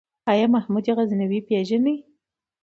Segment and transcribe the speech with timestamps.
[0.31, 1.95] آيا محمود غزنوي پېژنې؟